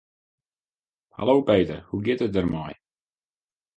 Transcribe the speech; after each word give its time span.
Hallo 1.17 1.35
Peter, 1.49 1.79
hoe 1.89 2.01
giet 2.05 2.25
it 2.27 2.33
der 2.35 2.47
mei? 2.55 2.73